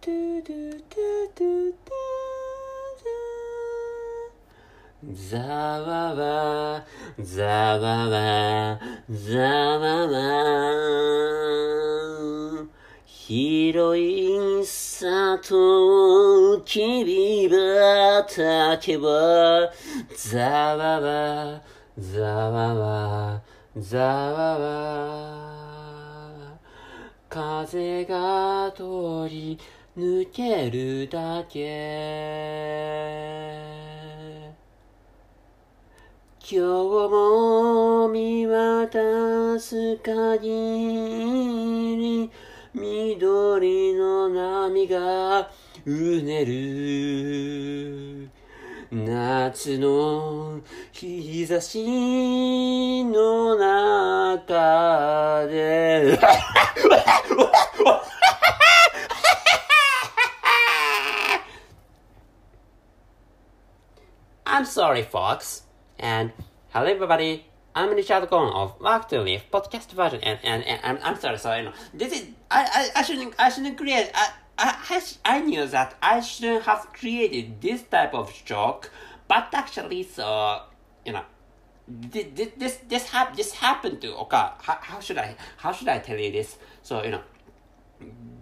[0.00, 6.84] トゥドゥトゥトゥトゥザワワ
[7.20, 8.78] ザワワ
[9.10, 10.18] ザワワ
[13.04, 17.48] 広い里君
[18.80, 19.72] けば
[20.16, 21.60] ザワワ
[21.98, 23.42] ザワワ
[23.76, 25.58] ザワワ
[27.28, 29.58] 風が通り
[29.98, 31.58] 抜けるだけ。
[36.40, 40.48] 今日も見渡す限
[41.96, 42.30] り
[42.72, 45.50] 緑の波が
[45.84, 48.30] うねる。
[48.92, 50.60] 夏の
[50.92, 56.16] 日差しの中で。
[64.50, 65.64] I'm sorry, Fox.
[65.98, 66.32] And
[66.70, 67.44] hello, everybody.
[67.74, 71.36] I'm Richard Gong of Mark to Live podcast version, and, and, and I'm, I'm sorry,
[71.36, 71.64] sorry.
[71.64, 72.64] No, this is I,
[72.96, 74.10] I, I shouldn't I shouldn't create.
[74.14, 78.90] I, I I knew that I shouldn't have created this type of joke,
[79.28, 80.62] but actually, so
[81.04, 81.24] you know,
[81.86, 84.48] this this this this, hap- this happened to okay.
[84.62, 86.56] How, how should I how should I tell you this?
[86.82, 87.22] So you know,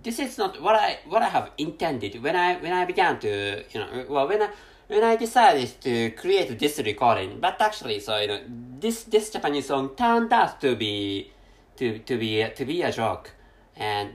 [0.05, 3.65] this is not what I what I have intended when I when I began to
[3.69, 4.51] you know well when I
[4.89, 7.41] when I decided to create this recording.
[7.41, 8.41] But actually, so you know
[8.81, 11.31] this this Japanese song turned out to be
[11.77, 13.33] to to be to be a joke,
[13.77, 14.14] and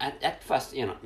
[0.00, 0.96] at, at first you know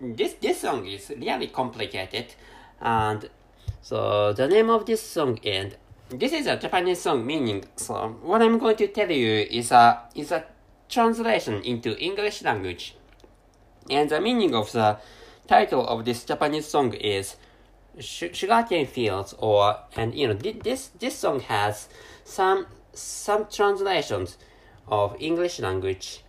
[0.00, 2.34] this this song is really complicated,
[2.80, 3.28] and
[3.82, 5.76] so the name of this song and
[6.08, 7.64] this is a Japanese song meaning.
[7.76, 10.44] So what I'm going to tell you is a is a
[10.88, 12.96] translation into English language.
[13.90, 14.98] And the meaning of the
[15.46, 17.36] title of this Japanese song is
[17.98, 21.88] Sh- Sugarcane Fields or and you know thi- this this song has
[22.24, 24.38] some some translations
[24.88, 26.22] of English language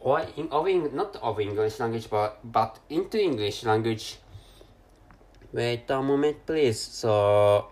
[0.00, 4.18] or in, of Eng- not of English language but but into English language.
[5.52, 6.80] Wait a moment please.
[6.80, 7.68] So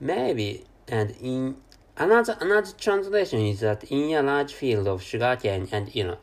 [0.00, 1.56] maybe and in
[1.96, 6.18] another another translation is that in a large field of sugarcane and you know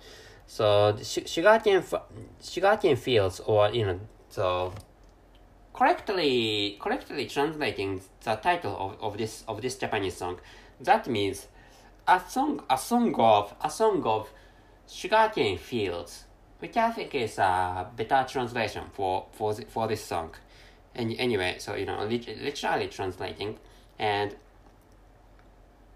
[0.45, 1.84] so sugarcane
[2.41, 4.73] sugarcane fields or you know so
[5.74, 10.40] correctly correctly translating the title of, of this of this Japanese song
[10.80, 11.48] that means
[12.08, 14.30] a song a song of a song of
[14.88, 16.26] sugarcane fields
[16.59, 20.36] which I think is a better translation for for the, for this song
[20.94, 23.58] and anyway so you know literally translating
[23.98, 24.36] and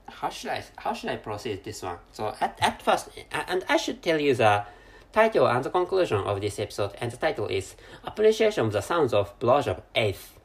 [0.07, 1.97] how should I how should I proceed this one?
[2.12, 4.66] So at, at first, and I should tell you the
[5.15, 9.13] title and the conclusion of this episode, and the title is Appreciation of the Sounds
[9.13, 10.37] of Blowjob Eighth.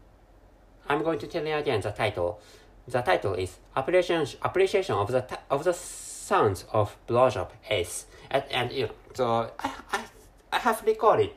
[0.89, 2.41] I'm going to tell you again the title.
[2.87, 8.07] The title is Appreciation Appreciation of the of the Sounds of Blowjob Eighth.
[8.31, 10.05] And, and you know, so I, I
[10.53, 11.33] I have recorded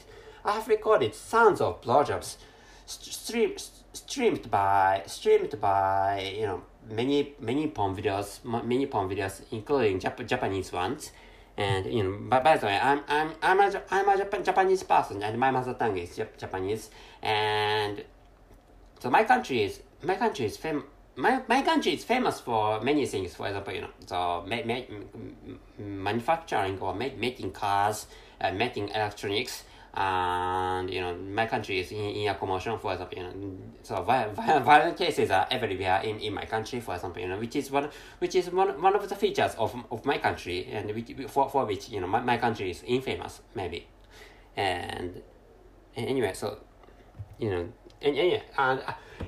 [0.46, 2.38] I have recorded sounds of blowjobs
[2.86, 3.54] st- stream,
[3.94, 10.28] streamed by streamed by you know many many porn videos many porn videos including Jap-
[10.28, 11.12] Japanese ones
[11.58, 14.84] and you know by, by the way I'm I'm I'm a, I'm a Japan, Japanese
[14.84, 15.22] person.
[15.24, 16.90] And my mother tongue is Jap- Japanese.
[17.22, 18.04] And
[19.00, 23.06] so my country is my country is fam- my, my country is famous for many
[23.06, 23.36] things.
[23.36, 24.82] For example you know so ma- ma-
[25.78, 28.08] manufacturing or ma- making cars
[28.42, 29.64] uh, making electronics
[29.96, 34.02] and you know my country is in, in a commotion for example you know so
[34.02, 37.56] vi- vi- violent cases are everywhere in, in my country for example you know which
[37.56, 37.88] is one
[38.18, 41.66] which is one, one of the features of, of my country and which, for, for
[41.66, 43.88] which you know my, my country is infamous maybe.
[44.58, 45.22] And
[45.96, 46.58] anyway so
[47.38, 47.70] you know
[48.02, 48.80] and, yeah, and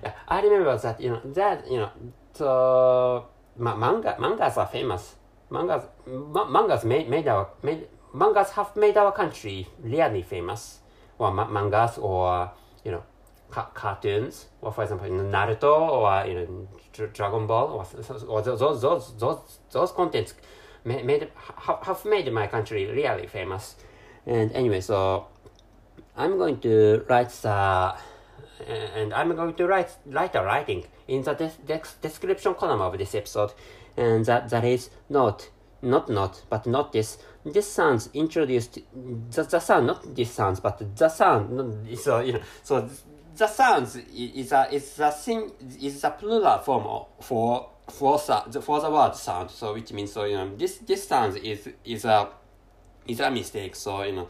[0.03, 1.91] uh, I remember that you know that you know
[2.33, 3.27] so
[3.57, 5.15] ma- manga mangas are famous.
[5.49, 9.67] Mangas ma- mangas made, made our made mangas have made our country.
[9.81, 10.79] Really famous.
[11.17, 12.51] Or ma- mangas or
[12.83, 13.03] you know
[13.49, 14.47] ca- cartoons.
[14.61, 17.67] Or for example Naruto or you know Dra- Dragon Ball.
[17.67, 17.85] Or,
[18.27, 20.33] or those those those those, contents
[20.83, 23.75] made, have, made my country really famous.
[24.25, 25.27] And anyway so
[26.15, 27.95] I'm going to write the
[28.67, 32.97] and I'm going to write write a writing in the des- des- description column of
[32.97, 33.51] this episode,
[33.97, 35.49] and that that is not
[35.85, 38.79] not not but not this this sounds introduced
[39.31, 42.89] the, the sound not this sounds but the sound so you know so
[43.37, 45.51] the sounds is a is a thing
[45.81, 50.25] is a plural form for for sound for the word sound so which means so
[50.25, 52.29] you know this this sounds is is a
[53.07, 53.75] is a mistake.
[53.75, 54.27] So you know,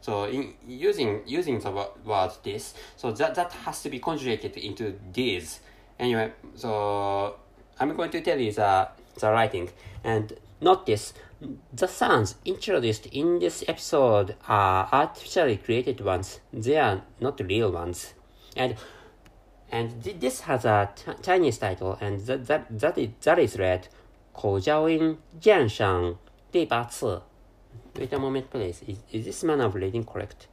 [0.00, 4.98] so in using using the word this, so that that has to be conjugated into
[5.12, 5.60] this.
[5.98, 7.36] Anyway, so
[7.78, 8.88] I'm going to tell you the
[9.18, 9.68] the writing
[10.04, 10.32] and
[10.62, 11.12] Notice
[11.72, 16.38] the sounds introduced in this episode are artificially created ones.
[16.52, 18.14] They are not real ones.
[18.56, 18.76] And
[19.72, 23.88] and this has a Chinese title, and that that that is, that is read
[24.34, 26.18] Kou Jianshang
[26.52, 26.68] Di
[27.98, 28.82] Wait a moment, please.
[28.86, 30.46] Is, is this manner of reading correct?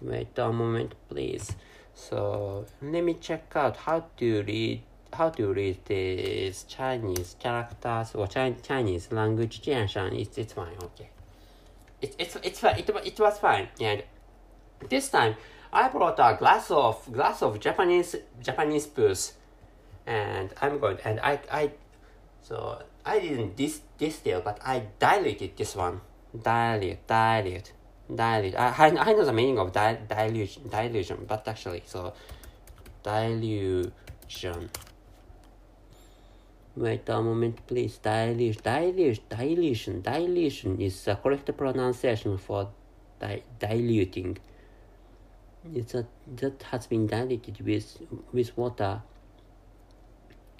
[0.00, 1.56] Wait a moment, please.
[1.92, 8.26] So let me check out how to read how to read these Chinese characters or
[8.26, 11.10] Chinese language 鉴赏 it's, it's fine, okay.
[12.00, 13.68] It, it's, it's fine, it, it was fine.
[13.80, 14.02] And
[14.88, 15.36] this time,
[15.72, 19.34] I brought a glass of glass of Japanese Japanese booze,
[20.06, 21.70] and I'm going and I I
[22.42, 26.00] so I didn't dis distill, but I diluted this one
[26.32, 27.72] dilute, dilute,
[28.08, 28.54] dilute.
[28.56, 32.12] I, I know the meaning of di dilution, dilution, but actually, so
[33.02, 34.70] dilution.
[36.76, 37.98] Wait a moment, please.
[37.98, 42.70] Dilution, dilution, dilution, dilution is the correct pronunciation for
[43.20, 44.38] di diluting.
[45.74, 46.06] It's a,
[46.36, 47.98] that has been diluted with
[48.32, 49.02] with water.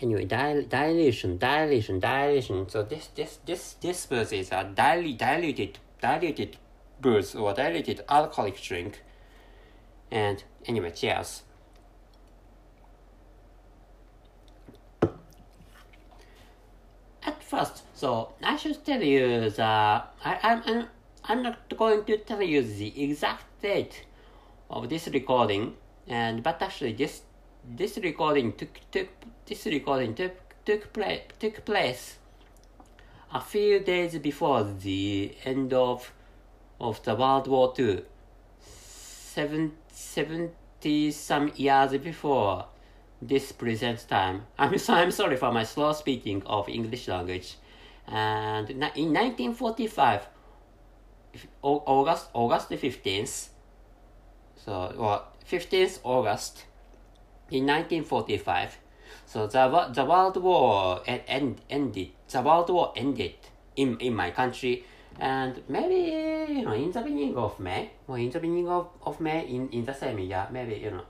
[0.01, 2.69] Anyway, dil dilation, dilation, dilation.
[2.69, 6.57] So this this this this booze is a dil diluted diluted
[7.01, 9.03] booze or diluted alcoholic drink.
[10.11, 11.43] And anyway, cheers.
[17.23, 20.88] At first, so I should tell you that I, I'm, I'm,
[21.25, 24.06] I'm not going to tell you the exact date
[24.70, 25.75] of this recording,
[26.06, 27.23] and but actually this
[27.76, 29.08] this recording took took
[29.47, 32.17] this recording took took place took place
[33.35, 36.12] a few days before the end of
[36.81, 38.02] of the World War II.
[38.61, 42.67] Seven, 70 some years before
[43.22, 44.46] this present time.
[44.58, 47.56] I'm, so, I'm sorry for my slow speaking of English language.
[48.06, 50.26] And in 1945,
[51.62, 53.49] August August 15th,
[54.56, 56.64] so well, 15th August
[57.50, 58.78] in 1945,
[59.26, 62.11] so the, the World War end, ended.
[62.28, 63.34] The World War ended
[63.76, 64.84] in, in my country.
[65.19, 69.20] And maybe, you know, in the beginning of May, or in the beginning of, of
[69.20, 71.05] May, in, in the same year, maybe, you know,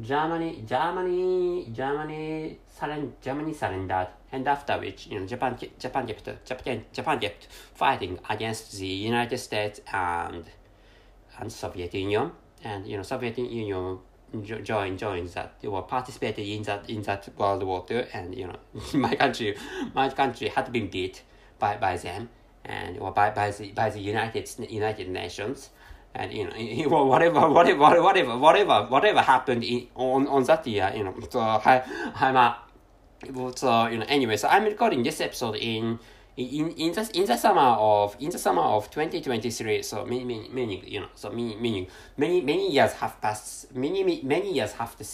[0.00, 6.84] Germany, Germany, Germany, surrend, Germany surrendered, and after which, you know, Japan, Japan kept, Japan,
[6.92, 10.44] Japan kept fighting against the United States and,
[11.38, 12.32] and Soviet Union,
[12.64, 13.98] and, you know, Soviet Union
[14.62, 18.56] join join that or participated in that in that World War II, and you know
[18.94, 19.56] my country
[19.94, 21.22] my country had been beat
[21.58, 22.28] by by them.
[22.62, 25.70] And or by by the by the United United Nations.
[26.14, 31.04] And you know, whatever, whatever, whatever, whatever, whatever happened in, on on that year, you
[31.04, 31.14] know.
[31.30, 31.82] So I,
[32.16, 32.58] I'm a,
[33.56, 34.06] so you know.
[34.08, 35.98] Anyway, so I'm recording this episode in
[36.36, 40.48] in in the in the summer of in the summer of 2023 so many many
[40.48, 44.72] many you know so many many many many years have passed many many many years
[44.72, 45.04] have to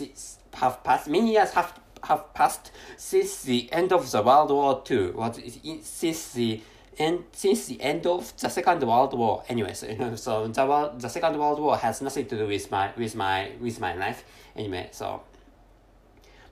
[0.55, 5.11] have passed many years have have passed since the end of the world war ii
[5.11, 5.39] what
[5.83, 6.61] since the
[6.99, 10.67] end since the end of the second world war anyway so you know so the
[10.67, 13.95] world the second world war has nothing to do with my with my with my
[13.95, 14.25] life
[14.57, 15.21] anyway so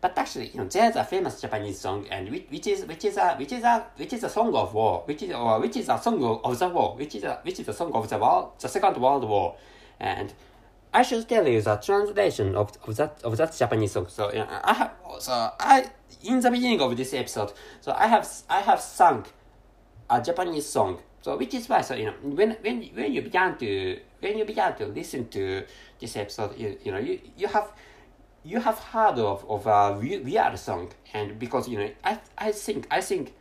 [0.05, 3.17] but actually, you know, there's a famous Japanese song, and which, which is which is
[3.17, 5.89] a which is a which is a song of war, which is or which is
[5.89, 8.53] a song of the war, which is a which is a song of the war,
[8.61, 9.57] the Second World War,
[9.99, 10.35] and
[10.93, 14.09] I should tell you the translation of, of that of that Japanese song.
[14.11, 15.87] So you know, I have so I
[16.23, 19.25] in the beginning of this episode, so I have I have sung
[20.11, 20.99] a Japanese song.
[21.23, 24.45] So which is why so you know when when when you began to when you
[24.45, 25.65] began to listen to
[25.99, 27.73] this episode, you, you know you you have
[28.45, 30.93] you have heard of, of a weird song.
[31.13, 33.33] And because you know I, I think I think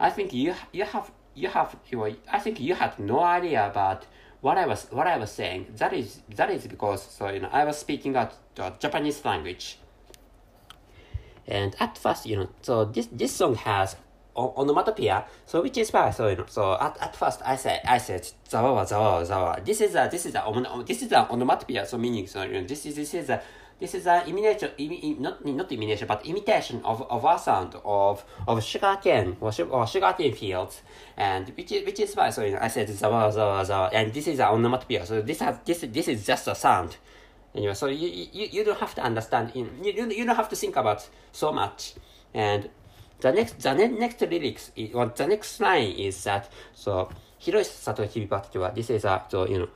[0.00, 4.06] I think you you have you have you I think you had no idea about
[4.40, 5.66] what I was what I was saying.
[5.76, 9.78] That is that is because so you know I was speaking out the Japanese language.
[11.46, 13.96] And at first you know so this this song has
[14.38, 17.98] onomatopoeia so which is why so you know so at, at first I said I
[17.98, 21.86] said zawa zawa zawa this is a this is a on, this is a onomatopoeia
[21.86, 23.42] so meaning so you know this is this is a
[23.80, 28.24] this is an imitation, imi, not, not imitation, but imitation of, of a sound of,
[28.48, 30.82] of sugarcane or, or sugarcane fields.
[31.16, 34.12] And which is, which is why, so you know, I said zawa, zawa, zawa, and
[34.12, 35.06] this is an onomatopoeia.
[35.06, 36.96] So this has, this, this is just a sound.
[37.54, 40.56] Anyway, so you, you, you don't have to understand, you, you, you don't have to
[40.56, 41.94] think about so much.
[42.34, 42.68] And
[43.20, 47.10] the next, the next lyrics, is, or the next line is that, so,
[47.40, 49.68] Hiroshi Sato Kibibatachi this is a, so, you know,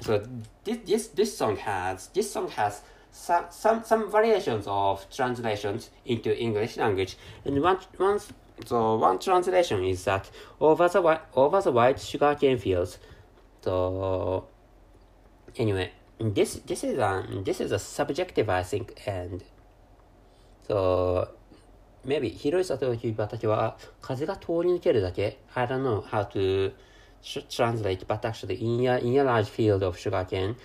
[0.00, 0.22] so
[0.64, 6.38] this, this, this song has, this song has some, some, some variations of translations into
[6.38, 7.16] English language.
[7.44, 8.20] And one, one,
[8.66, 10.30] so one translation is that
[10.60, 12.98] over the, over the white sugarcane fields.
[13.62, 14.46] So,
[15.56, 19.42] anyway, this, this is a, this is a subjective, I think, and
[20.66, 21.30] so,
[22.06, 26.72] maybe 広い里を畑は風が通り抜けるだけ I don't know how to
[27.22, 30.56] tr- translate but actually in a, in a large field of sugarcane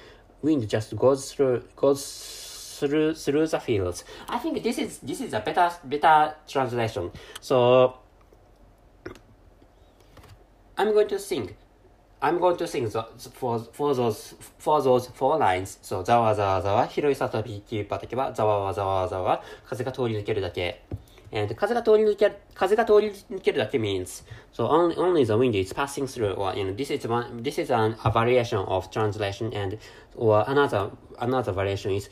[0.42, 5.34] wind just goes through goes through through the fields I think this is this is
[5.34, 7.96] a better better translation so
[10.78, 11.56] I'm going to sing
[12.24, 15.80] I'm going to sing the, for, for those for those four lines.
[15.82, 20.84] So ざわざわざわ、広い里びき畑は、ざわわざわざわ、風が通り抜けるだけ。
[21.33, 27.07] And 風が通り抜ける、風が通り抜けるだけ means, so only, only the wind is passing through, or, you know, this is
[27.09, 29.77] one, this is an, a variation of translation, and,
[30.15, 32.09] or another, another variation is,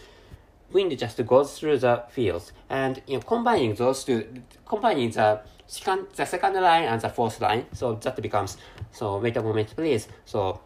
[0.72, 2.52] wind just goes through the fields.
[2.68, 4.26] And you know, combining those two,
[4.66, 8.56] combining the second, the second line and the fourth line, so that becomes,
[8.90, 10.08] so wait a moment please.
[10.24, 10.60] So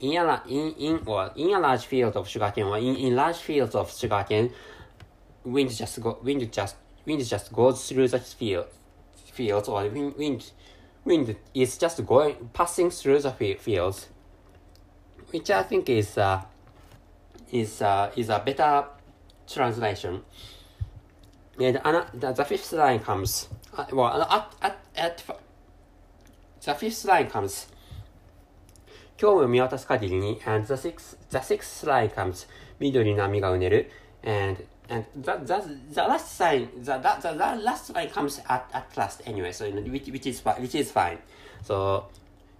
[0.00, 3.16] in a, la- in, in, or in a large field of sugarcane, or in, in
[3.16, 4.52] large fields of sugarcane,
[5.44, 6.76] wind just go, wind just,
[7.08, 8.66] wind just goes through the field,
[9.32, 10.50] fields, or wind, wind,
[11.04, 14.08] wind is just going, passing through the fi- fields,
[15.30, 16.42] which I think is, uh,
[17.52, 18.84] is, uh, is a better
[19.46, 20.22] translation.
[21.58, 25.22] And ana- the, the fifth line comes, uh, well, at, at, at,
[26.64, 27.68] the fifth line comes,
[29.16, 32.48] 今日を見渡す限りに、and the sixth, the sixth line comes,
[32.80, 33.90] 緑の波がうねる、
[34.24, 38.96] and, and the, the, the last line, the, the, the, the last line comes at, at
[38.96, 41.18] last anyway, so, you know, which, which is, fi- which is fine.
[41.62, 42.04] So,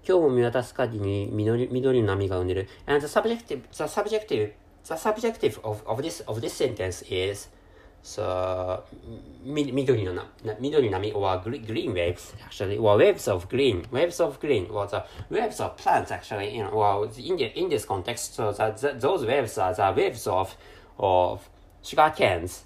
[0.07, 2.69] 今日も見渡す限りに緑緑の波がうねる。
[2.87, 4.53] And the subjective, the subjective,
[4.85, 7.51] the subjective of, of this, of this sentence is,
[8.03, 8.83] so,
[9.43, 15.03] み緑のな、な緑の波 or green, green waves actually, or waves of green, waves of green, or the
[15.31, 19.01] waves of plants actually, you know, well, in, the, in this context, so that, that
[19.01, 20.55] those waves are the waves of,
[20.99, 21.49] of
[21.84, 22.64] sugar canes.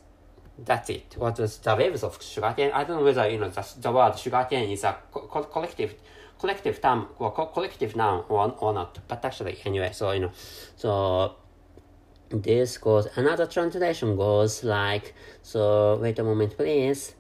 [0.58, 1.16] That's it.
[1.18, 2.72] What is the waves of sugar cane?
[2.74, 5.44] I don't know whether you know the, the word sugar cane is a co- co-
[5.44, 5.96] collective
[6.40, 9.00] collective term or co- collective noun or, or not.
[9.08, 10.32] But actually, anyway, so you know,
[10.76, 11.36] so
[12.30, 15.98] this goes another translation goes like so.
[16.02, 17.16] Wait a moment, please,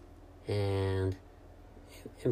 [0.47, 1.15] and.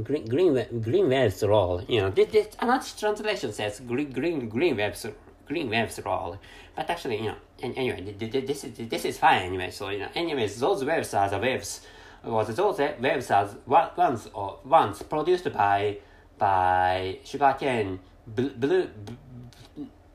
[0.03, 1.81] Green, green, green waves roll.
[1.85, 5.05] You know, this, this, another translation says green, green, green waves,
[5.51, 6.37] green waves roll.
[6.75, 9.69] But actually, you know, and anyway, th- th- this is this is fine anyway.
[9.71, 11.81] So you know, anyways, those waves are the waves.
[12.23, 13.49] Well, those waves are
[13.97, 15.97] ones or once produced by
[16.37, 18.85] by sugarcane bl- blue.
[19.05, 19.17] b-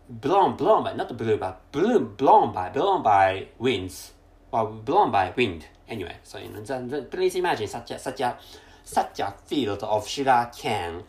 [0.09, 4.13] Blown, blown by not blue, but blue blown by, blown by winds,
[4.53, 5.67] or blown by wind.
[5.89, 8.39] Anyway, so you know, the, the, please imagine such a such a
[8.85, 11.03] such a field of sugar cane.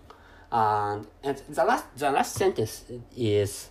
[0.51, 3.69] And, and the last the last sentence is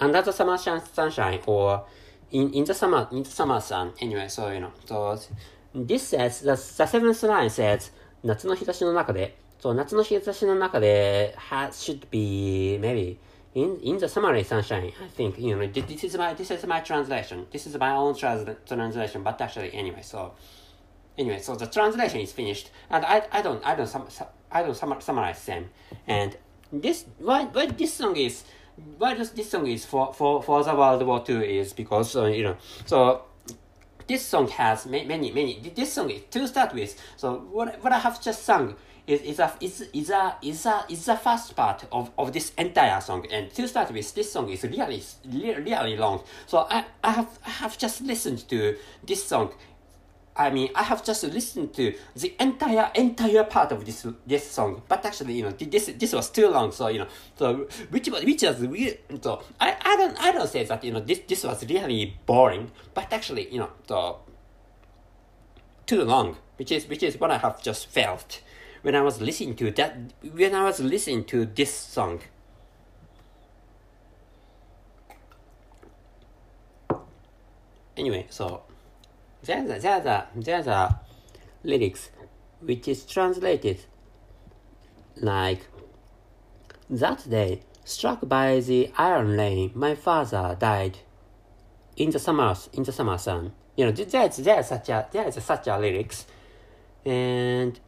[0.00, 1.84] under the summer sun- sunshine or
[2.30, 3.92] in, in the summer in the summer sun.
[4.00, 5.18] Anyway, so you know, so
[5.74, 7.90] this says the, the seventh line says
[8.22, 13.18] 夏の日差しの中で、そう夏の日差しの中で has should be maybe
[13.54, 14.92] in in the summer sunshine.
[15.00, 17.46] I think you know this, is my this is my translation.
[17.50, 20.32] This is my own trans- translation, but actually anyway, so
[21.18, 24.06] anyway, so the translation is finished, and I, I don't I don't sum,
[24.50, 25.70] I don't sum, summarize them.
[26.06, 26.36] And
[26.72, 28.44] this why why this song is
[28.98, 32.26] why does this song is for for for the World War Two is because uh,
[32.26, 33.22] you know so
[34.06, 37.00] this song has ma- many many this song is to start with.
[37.16, 38.74] So what what I have just sung
[39.06, 42.52] is is a is is a is a is the first part of, of this
[42.56, 43.26] entire song.
[43.30, 46.22] And to start with, this song is really really, really long.
[46.46, 48.76] So I I have I have just listened to
[49.06, 49.52] this song
[50.36, 54.82] I mean, I have just listened to the entire entire part of this this song,
[54.88, 56.72] but actually, you know, this this was too long.
[56.72, 58.98] So you know, so which was which was weird.
[59.22, 62.72] So I, I don't I don't say that you know this this was really boring,
[62.94, 64.18] but actually, you know, so
[65.86, 68.40] too long, which is which is what I have just felt
[68.82, 69.96] when I was listening to that
[70.32, 72.20] when I was listening to this song.
[77.96, 78.64] Anyway, so
[79.44, 81.00] there's a, there's a, there's a
[81.62, 82.10] lyrics
[82.60, 83.80] which is translated
[85.16, 85.66] like
[86.90, 90.98] that day struck by the iron rain my father died.
[91.96, 93.52] In the summer in the summer sun.
[93.76, 96.26] You know there's there's such a there's such a lyrics.
[97.04, 97.78] And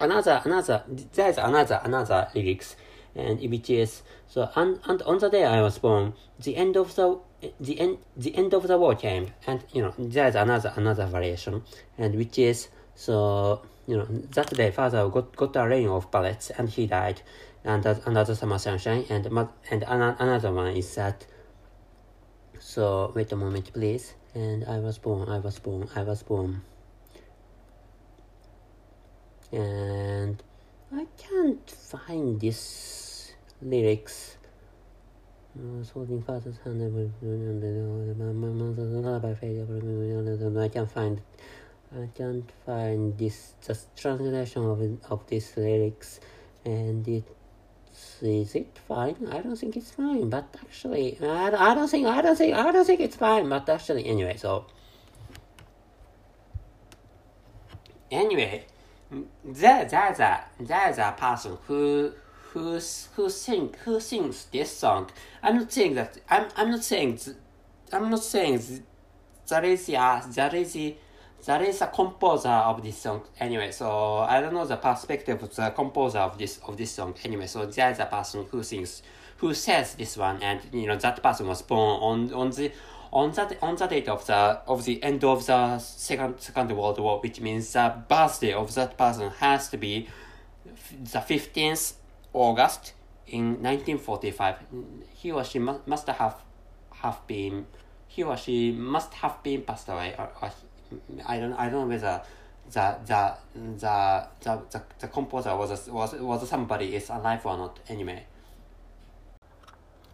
[0.00, 2.76] another another there's another another lyrics.
[3.14, 6.94] And which is so and, and on the day I was born, the end of
[6.94, 7.18] the
[7.60, 11.62] the end the end of the war came, and you know there's another another variation,
[11.98, 16.50] and which is so you know that day father got got a rain of bullets
[16.50, 17.20] and he died,
[17.64, 19.26] and that another summer sunshine, and
[19.70, 21.26] and another one is that.
[22.58, 24.14] So wait a moment, please.
[24.34, 25.28] And I was born.
[25.28, 25.88] I was born.
[25.94, 26.62] I was born.
[29.52, 30.42] And
[30.92, 34.35] I can't find this lyrics.
[35.92, 36.82] Holding father's hand
[40.58, 41.20] I can't find
[41.94, 46.20] I can't find this just translation of of these lyrics
[46.64, 47.24] and it
[48.20, 49.16] is it fine?
[49.30, 52.70] I don't think it's fine, but actually I, I don't think I don't think I
[52.70, 54.66] don't think it's fine, but actually anyway so
[58.10, 58.64] anyway
[59.44, 62.12] there there's a there's a person who
[62.52, 62.78] who
[63.14, 65.10] who sing who sings this song.
[65.42, 67.20] I'm not saying that I'm I'm not saying
[67.92, 68.84] I'm not saying
[69.48, 70.76] that is yeah that is
[71.44, 73.70] that is a composer of this song anyway.
[73.70, 77.46] So I don't know the perspective of the composer of this of this song anyway.
[77.46, 79.02] So there's a person who sings
[79.38, 82.72] who says this one, and you know that person was born on on the
[83.12, 84.34] on that on the date of the
[84.66, 88.96] of the end of the second second world war, which means the birthday of that
[88.96, 90.08] person has to be
[91.12, 91.94] the fifteenth
[92.36, 92.92] August
[93.26, 94.56] in 1945.
[95.14, 96.36] He or she mu- must have
[97.02, 97.66] have been
[98.06, 100.50] he or she must have been passed away or, or
[101.26, 102.22] I don't I don't know whether
[102.70, 107.56] the the the the, the, the composer was a, was was somebody is alive or
[107.56, 108.24] not anyway.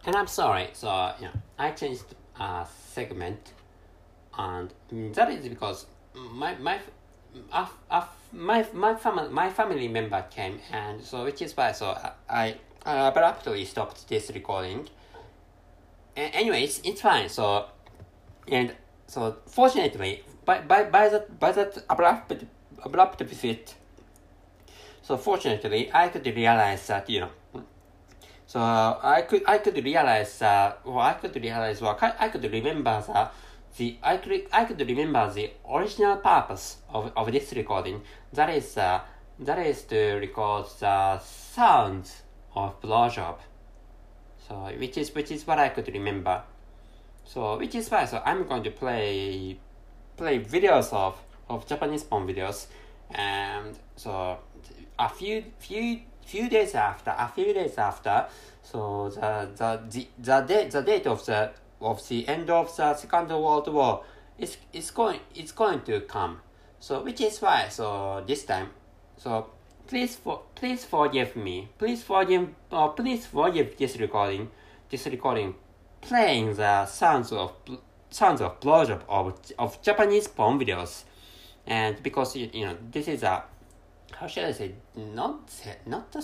[0.05, 0.89] And I'm sorry, so
[1.21, 2.05] yeah, I changed
[2.39, 3.53] a segment,
[4.37, 4.73] and
[5.15, 6.79] that is because my my
[7.53, 11.97] uh, uh, my my family my family member came and so which is why so
[12.29, 14.89] I, I abruptly stopped this recording.
[16.17, 17.29] And anyway, it's, it's fine.
[17.29, 17.67] So
[18.49, 18.75] and
[19.07, 22.45] so fortunately by by by that by that abrupt
[22.85, 23.75] abrupt visit.
[25.03, 27.31] So fortunately, I could realize that you know.
[28.47, 33.03] So I could I could realize uh, well I could realize well I could remember
[33.07, 33.35] that
[33.77, 38.03] the I could I could remember the original purpose of, of this recording.
[38.33, 39.01] That is uh,
[39.41, 42.23] that is to record the sounds
[42.55, 43.37] of blowjob.
[44.49, 46.43] So which is which is what I could remember.
[47.25, 49.59] So which is why so I'm going to play
[50.17, 52.67] play videos of of Japanese porn videos,
[53.11, 54.39] and so
[54.99, 58.27] a few few few days after a few days after,
[58.63, 61.51] so the the the the date the date of the
[61.83, 64.05] of the end of the Second World War
[64.39, 66.41] is is going it's going to come.
[66.81, 68.71] So which is why so this time
[69.17, 69.51] so
[69.87, 71.69] please for please forgive me.
[71.79, 74.51] Please forgive uh, please forgive this recording
[74.91, 75.55] this recording
[76.01, 77.53] playing the sounds of
[78.11, 81.05] sounds of blowjob of of Japanese porn videos.
[81.67, 83.45] And because you, you know this is a
[84.13, 85.51] how should I say not
[85.87, 86.23] not a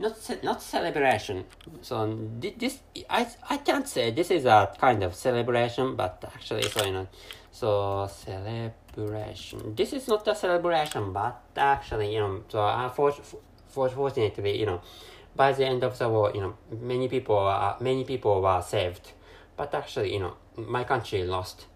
[0.00, 1.44] not not celebration.
[1.82, 6.84] So this I I can't say this is a kind of celebration, but actually so
[6.84, 7.06] you know
[7.52, 9.74] so celebration.
[9.74, 13.12] This is not a celebration, but actually you know so uh, for,
[13.68, 14.80] for fortunately you know
[15.36, 19.12] by the end of the war you know many people uh, many people were saved,
[19.56, 21.66] but actually you know my country lost,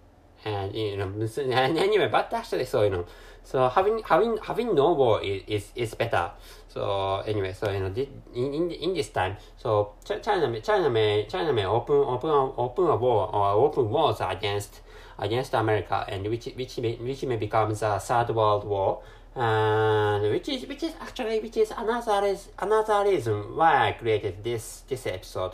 [0.44, 3.06] and you know and anyway but actually so you know
[3.44, 6.30] so having having having no war is is, is better.
[6.68, 7.92] So anyway, so you know,
[8.34, 12.86] in in, in this time, so China may China may China may open open open
[12.86, 14.80] a war or open wars against
[15.18, 19.02] against America, and which which may which may become the third world war,
[19.36, 24.42] and which is which is actually which is another is another reason why I created
[24.42, 25.52] this this episode.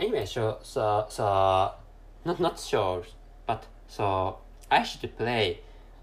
[0.00, 1.72] Anyway, so so so
[2.24, 3.04] not not sure,
[3.46, 4.38] but so
[4.70, 5.60] I should play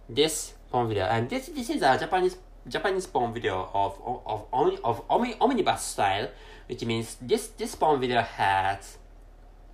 [0.09, 4.79] this porn video, and this this is a Japanese Japanese porn video of of of,
[4.83, 6.29] of omni, omnibus style,
[6.67, 8.97] which means this this porn video has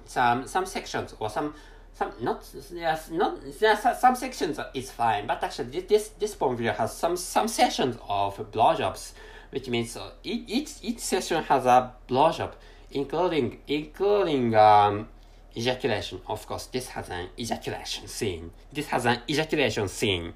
[0.05, 1.53] some some sections or some
[1.93, 6.73] some not yes not yes, some sections is fine, but actually this this porn video
[6.73, 9.13] has some some sessions of blowjobs,
[9.51, 12.51] which means uh, each each session has a blowjob,
[12.91, 15.07] including including um
[15.55, 16.21] ejaculation.
[16.27, 18.51] Of course, this has an ejaculation scene.
[18.71, 20.33] This has an ejaculation scene.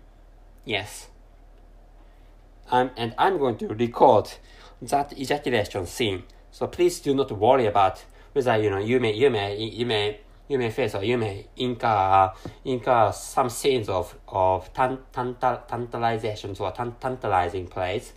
[0.65, 1.07] Yes.
[2.71, 4.31] I'm, and I'm going to record
[4.81, 6.23] that ejaculation scene.
[6.51, 10.19] So please do not worry about whether you know you may you may you may
[10.47, 12.31] you may face or you may incur
[12.63, 18.13] incur some scenes of of tant, tant, tantalizations or tant, tantalizing plays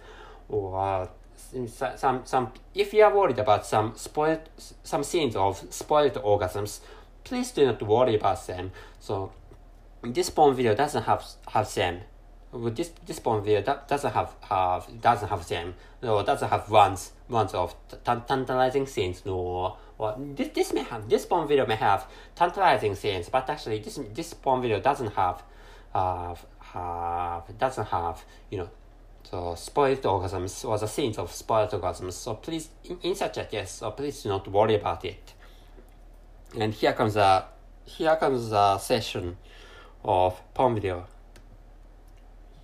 [0.49, 1.09] or
[1.97, 4.49] some some if you are worried about some spoiled
[4.83, 6.81] some scenes of spoiled orgasms,
[7.25, 8.71] please do not worry about them.
[9.01, 9.33] So
[10.03, 12.01] this porn video doesn't have have them.
[12.53, 15.75] This this porn video that doesn't have have doesn't have them.
[16.03, 19.25] No, doesn't have ones ones of tantalizing scenes.
[19.27, 23.81] No, well, this this may have this porn video may have tantalizing scenes, but actually
[23.81, 25.43] this this porn video doesn't have
[25.95, 28.71] uh, have doesn't have you know
[29.31, 32.15] so uh, spoiled orgasms or the scenes of spoiled orgasms.
[32.15, 35.35] So please, in, in such a case, so please do not worry about it.
[36.59, 37.47] And here comes a
[37.85, 39.37] here comes a session
[40.03, 41.07] of porn video.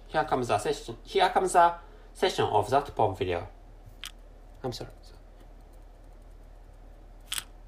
[0.09, 0.97] Here comes a session.
[1.05, 1.79] Here comes a
[2.15, 3.47] session of that porn video.
[4.63, 4.91] I'm sorry.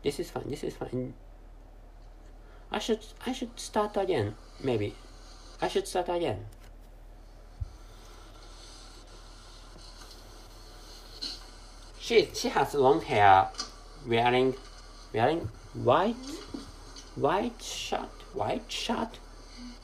[0.03, 0.49] This is fine.
[0.49, 1.13] This is fine.
[2.71, 4.37] I should I should start again.
[4.63, 4.95] Maybe
[5.61, 6.47] I should start again.
[12.07, 13.49] She she has long hair,
[14.07, 14.55] wearing
[15.13, 16.15] wearing white
[17.17, 19.19] white shirt white shirt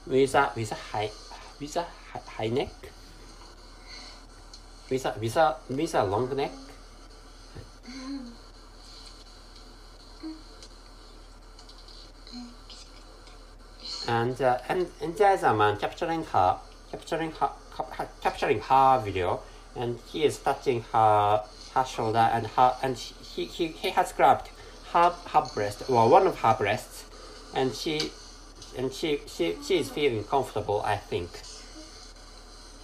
[0.07, 1.11] with a with a high
[1.59, 1.85] with a
[2.37, 2.93] high neck
[4.89, 6.53] with a with a with a long neck.
[14.07, 16.59] And, uh, and and there's a man capturing her
[16.93, 17.51] capturing her
[18.21, 19.41] capturing her video
[19.75, 21.43] and he is touching her
[21.75, 24.49] her shoulder and her and he, he, he has grabbed
[24.93, 27.05] her, her breast or one of her breasts
[27.55, 28.11] and she
[28.77, 31.31] and she, she she is feeling comfortable I think.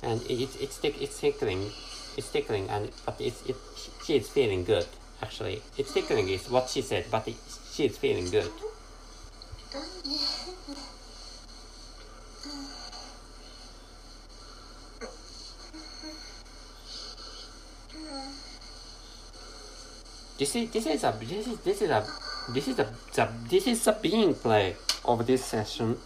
[0.03, 1.71] And it, it's tick, it's tickling
[2.17, 3.57] it's tickling and but it's it
[4.05, 4.87] she is feeling good
[5.23, 5.63] actually.
[5.77, 7.37] It's tickling is what she said but it,
[7.73, 8.53] she is feeling good
[20.39, 22.07] This is this is a this is this is a
[22.55, 25.99] this is a the, this is the being play of this session.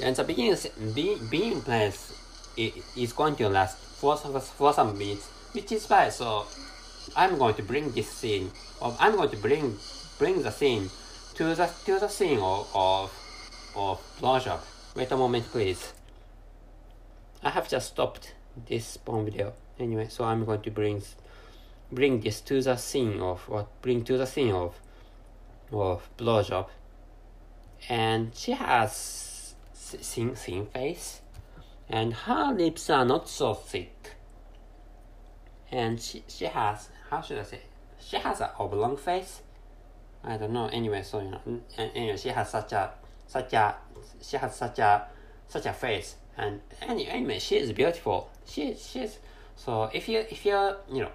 [0.00, 0.56] And the beginning
[0.94, 2.12] be, being plays
[2.56, 6.46] is going to last for some for some minutes, which is why so
[7.16, 9.76] I'm going to bring this scene or I'm going to bring
[10.20, 10.88] bring the scene
[11.34, 13.10] to the to the scene of of,
[13.74, 14.00] of.
[14.94, 15.99] Wait a moment please.
[17.42, 18.34] I have just stopped
[18.68, 19.54] this porn video.
[19.78, 21.02] Anyway so I'm going to bring
[21.90, 24.78] bring this to the scene of or bring to the scene of
[25.72, 26.68] of blowjob.
[27.88, 31.22] And she has thin thin face.
[31.88, 34.16] And her lips are not so thick.
[35.72, 37.60] And she, she has how should I say?
[37.98, 39.40] She has an oblong face.
[40.22, 40.68] I don't know.
[40.68, 42.90] Anyway so you know anyway she has such a
[43.26, 43.76] such a
[44.20, 45.06] she has such a
[45.48, 48.30] such a face and any anyway she is beautiful.
[48.46, 49.18] She she's
[49.56, 51.12] so if you if you you know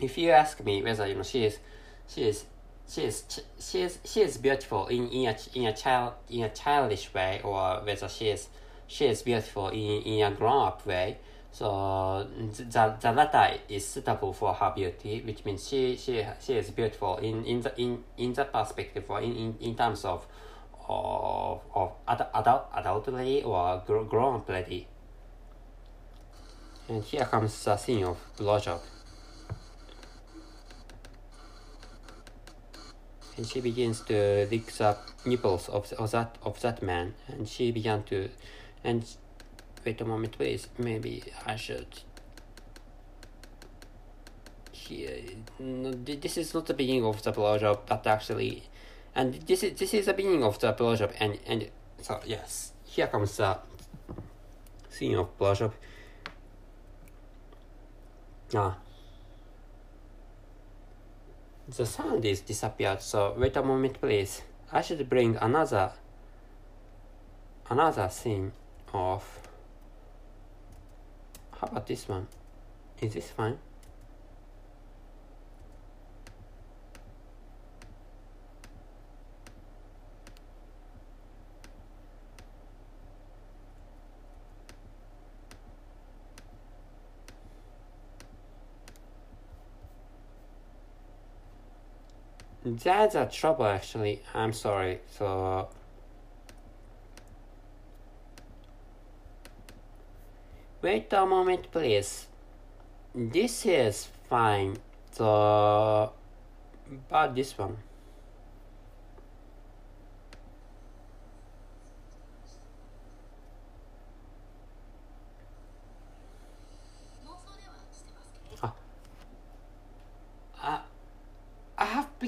[0.00, 1.58] if you ask me whether you know she is
[2.06, 2.44] she is
[2.88, 3.24] she is
[3.58, 7.40] she is she is beautiful in in a in a child in a childish way
[7.42, 8.48] or whether she is
[8.86, 11.18] she is beautiful in in a grown up way.
[11.50, 16.70] So the, the latter is suitable for her beauty which means she she she is
[16.70, 20.26] beautiful in in the in in the perspective or in in, in terms of
[20.88, 24.86] of, of adult, adult, lady or grown up lady.
[26.88, 28.80] And here comes the scene of blowjob.
[33.36, 37.72] And she begins to lick the nipples of, of that of that man, and she
[37.72, 38.28] began to,
[38.84, 39.04] and
[39.84, 40.68] wait a moment, please.
[40.78, 41.86] Maybe I should.
[44.70, 45.20] Here,
[45.58, 48.64] no, this is not the beginning of the blowjob, but actually
[49.14, 53.06] and this is this is the beginning of the blowjob and and so yes here
[53.06, 53.58] comes the
[54.88, 55.72] scene of blowjob
[58.54, 58.76] ah.
[61.66, 64.42] The sound is disappeared so wait a moment please.
[64.70, 65.92] I should bring another
[67.70, 68.52] another scene
[68.92, 69.48] of
[71.58, 72.26] how about this one?
[73.00, 73.58] Is this fine
[92.82, 94.22] That's a trouble actually.
[94.34, 95.00] I'm sorry.
[95.18, 95.68] So
[100.82, 102.26] wait a moment please.
[103.14, 104.78] This is fine.
[105.12, 106.12] So
[107.08, 107.76] but this one.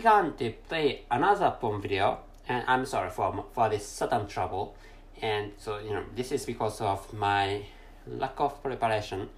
[0.07, 4.77] Began to play another porn video, and I'm sorry for for this sudden trouble,
[5.21, 7.63] and so you know this is because of my
[8.07, 9.29] lack of preparation,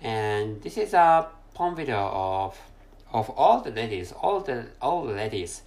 [0.00, 2.56] and this is a porn video of
[3.12, 5.60] of all the ladies, all the all the ladies.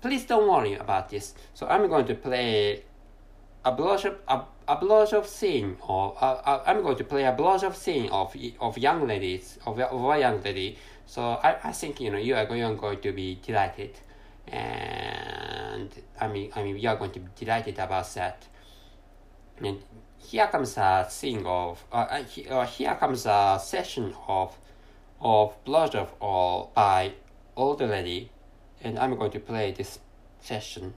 [0.00, 1.34] Please don't worry about this.
[1.54, 2.84] So I'm going to play
[3.64, 4.76] a blowjob a, a
[5.18, 9.58] of scene or uh, I'm going to play a blowjob scene of of young ladies
[9.66, 10.78] of, of a young lady.
[11.06, 13.98] So I, I think you know you are going, going to be delighted,
[14.48, 15.90] and
[16.20, 18.46] I mean I mean you are going to be delighted about that.
[19.58, 19.78] And
[20.18, 24.58] here comes a thing of uh, uh, here comes a session of
[25.20, 27.12] of Blood of All by
[27.56, 28.30] older lady,
[28.82, 30.00] and I'm going to play this
[30.40, 30.94] session.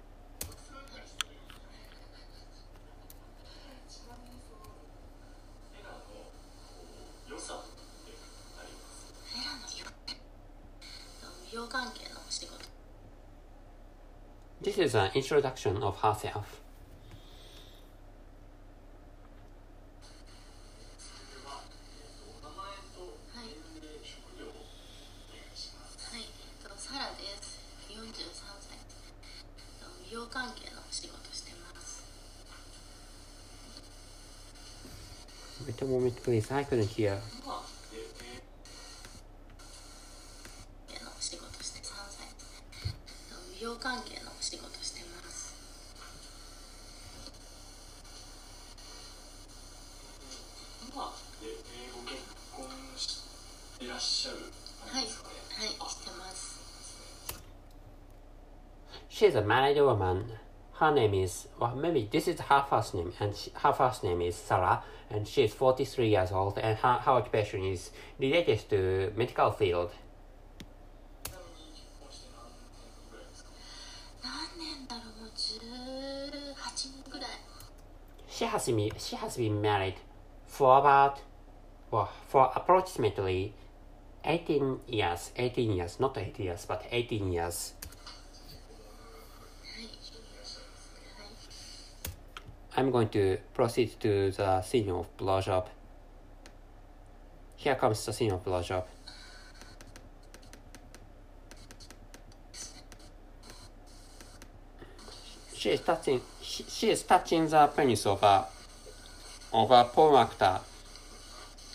[31.08, 32.04] 事してます
[35.66, 36.52] Wait a moment, please.
[36.52, 37.18] I couldn't hear.
[59.49, 60.31] manager woman.
[60.73, 64.21] Her name is, well, maybe this is her first name, and she, her first name
[64.21, 69.11] is Sarah, and she is 43 years old, and her, her occupation is related to
[69.17, 69.91] medical field.
[78.29, 79.95] She has, been, she has been married
[80.45, 81.19] for about,
[81.91, 83.53] well, for approximately
[84.23, 87.73] 18 years, 18 years, not 8 years, but 18 years.
[92.79, 95.65] I'm going to proceed to the scene of blowjob.
[97.57, 98.85] Here comes the scene of blowjob.
[105.53, 106.21] She is touching.
[106.41, 108.45] She, she is touching the penis of a
[109.51, 110.61] of a porn actor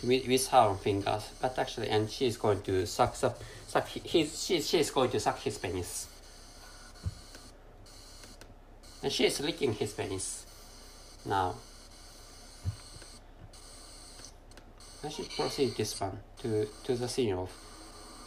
[0.06, 3.86] with, with her own fingers, but actually, and she is going to suck suck, suck
[3.88, 4.42] his.
[4.42, 6.06] She she is going to suck his penis,
[9.02, 10.43] and she is licking his penis
[11.26, 11.54] now.
[15.04, 17.50] I should proceed this one to, to the scene of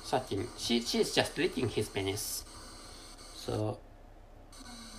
[0.04, 0.48] sucking.
[0.58, 2.46] She she's just licking his penis.
[3.36, 3.80] So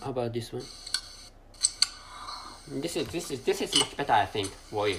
[0.02, 0.64] how about this one?
[2.80, 4.98] This is this is this is much better I think for you.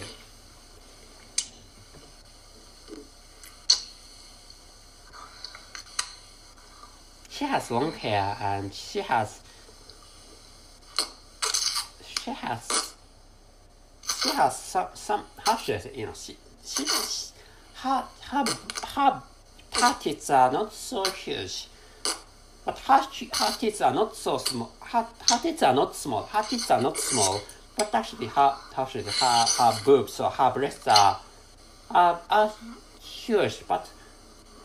[7.30, 9.42] She has long hair and she has
[12.24, 12.89] she has
[14.22, 17.32] she has some some how should I say you know she she, she
[17.76, 18.46] her her
[19.74, 21.68] her tits are not so huge
[22.66, 23.02] but her
[23.34, 26.82] her tits are not so small her, her tits are not small her tits are
[26.82, 27.42] not small
[27.78, 31.20] but actually her how should I say her her boobs or her breasts are
[31.92, 32.54] are, are
[33.02, 33.90] huge but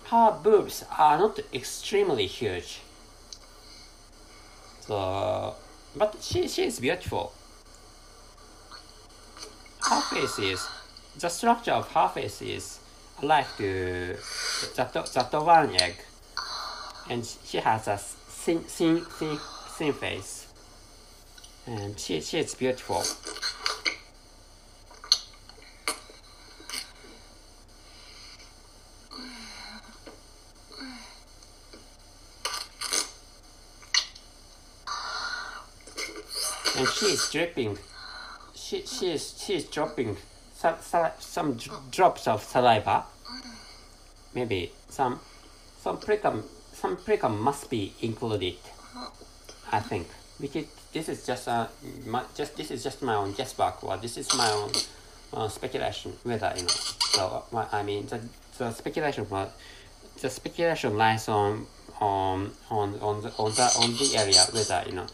[0.06, 2.80] her boobs are not extremely huge.
[4.80, 5.54] So
[5.96, 7.32] but she she is beautiful
[9.88, 10.68] her face is
[11.18, 12.79] the structure of her face is
[13.23, 14.18] like the,
[14.77, 15.94] that that one egg,
[17.09, 19.38] and she has a thin thin thin
[19.77, 20.47] thin face,
[21.66, 23.03] and she she is beautiful.
[36.77, 37.79] And she is dripping
[38.64, 40.16] she she is she is dropping
[40.55, 40.77] some
[41.18, 43.05] some dr- drops of saliva.
[44.35, 45.20] Maybe some
[45.81, 48.57] some precum some precum must be included.
[49.70, 50.07] I think.
[50.40, 51.66] Is this is just uh
[52.07, 54.70] my, just this is just my own guesswork or this is my own
[55.33, 56.77] uh, speculation whether you know.
[57.12, 58.20] So I mean the
[58.59, 59.50] the speculation was
[60.20, 61.66] the speculation lies on
[62.00, 65.07] on on on the on the on the area whether you know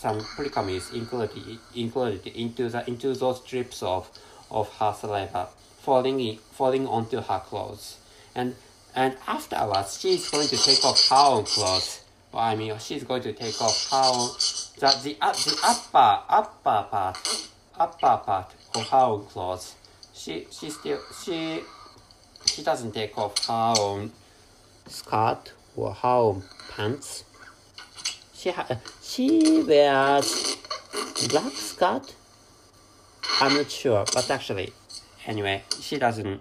[0.00, 4.10] some precum is included included into the into those drips of
[4.50, 5.48] of her saliva
[5.86, 7.98] falling in, falling onto her clothes
[8.34, 8.54] and
[8.94, 12.00] and afterwards she is going to take off her own clothes
[12.32, 14.12] Well, I mean, she's going to take off how
[14.78, 19.74] the the, up the upper upper part upper part of her own clothes.
[20.14, 21.62] She she still she
[22.46, 24.12] she doesn't take off her own
[24.86, 27.24] skirt or her own pants.
[28.40, 30.56] She ha- she wears
[31.28, 32.14] black skirt.
[33.38, 34.72] I'm not sure, but actually,
[35.26, 36.40] anyway, she doesn't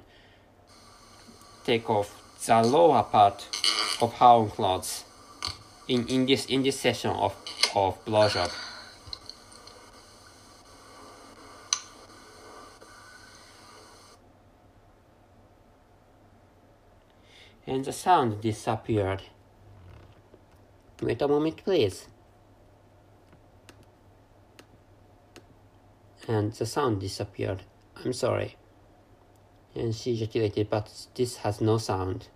[1.66, 2.10] take off
[2.46, 3.46] the lower part
[4.02, 5.04] of her own clothes
[5.90, 7.36] in, in this in this session of
[7.76, 8.50] of blowjob.
[17.68, 19.24] And the sound disappeared.
[21.02, 22.08] Wait a moment, please.
[26.28, 27.64] And the sound disappeared.
[28.04, 28.58] I'm sorry.
[29.76, 32.28] And she ejaculated, but this has no sound.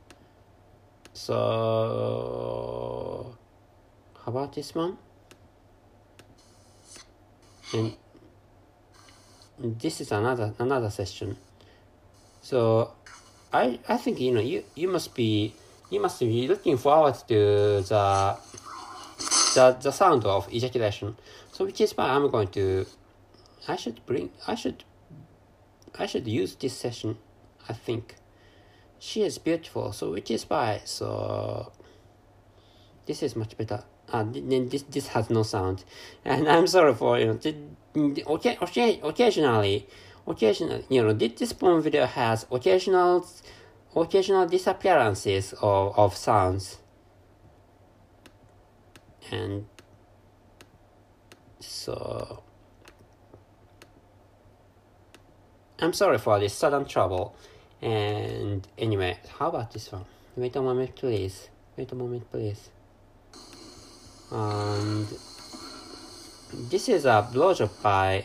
[1.14, 1.36] So,
[4.24, 4.98] how about this one?
[7.74, 7.98] And
[9.60, 11.38] this is another another session.
[12.42, 12.94] So,
[13.52, 15.54] I I think you know you you must be
[15.92, 18.38] you must be looking forward to the
[19.54, 21.18] the the sound of ejaculation.
[21.52, 22.86] So, which is why I'm going to.
[23.68, 24.32] I should bring.
[24.48, 24.84] I should.
[25.98, 27.18] I should use this session.
[27.70, 28.16] I think
[29.04, 31.70] she is beautiful so which is why so
[33.06, 35.84] this is much better uh, then this this has no sound
[36.26, 37.34] and i'm sorry for you know
[38.28, 39.86] okay, okay, occasionally
[40.26, 43.28] occasionally you know this porn video has occasional
[43.94, 46.78] occasional disappearances of, of sounds
[49.34, 49.66] and
[51.60, 52.44] so
[55.80, 57.36] i'm sorry for this sudden trouble
[57.84, 60.06] and anyway, how about this one?
[60.38, 61.50] Wait a moment, please.
[61.76, 62.70] Wait a moment, please.
[64.32, 65.06] And
[66.72, 68.24] this is a blowjob by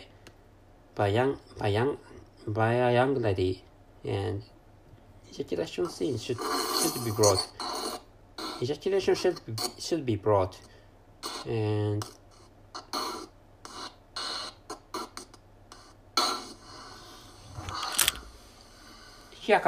[0.95, 1.99] by young by young
[2.47, 3.65] by a young lady,
[4.05, 4.45] and
[5.29, 6.39] ejaculation scene should
[6.81, 7.43] should be brought.
[8.63, 9.41] Ejaculation should
[9.77, 10.57] should be brought,
[11.47, 12.05] and
[19.49, 19.61] here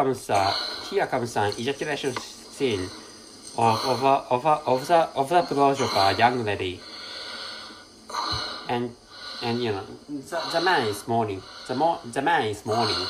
[1.07, 2.89] comes an ejaculation scene
[3.57, 6.81] of of of a, of the of the blowjob a young lady,
[8.69, 8.95] and
[9.43, 11.43] and you know the, the man is mourning.
[11.67, 13.07] The mo- the man is mourning.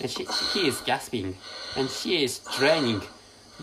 [0.00, 1.36] And she, he is gasping,
[1.76, 3.02] and she is draining